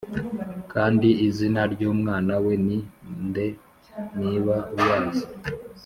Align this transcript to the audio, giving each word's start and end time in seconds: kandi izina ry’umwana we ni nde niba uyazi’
kandi 0.73 1.07
izina 1.27 1.61
ry’umwana 1.73 2.33
we 2.43 2.53
ni 2.65 2.77
nde 3.25 3.47
niba 4.19 4.55
uyazi’ 4.75 5.25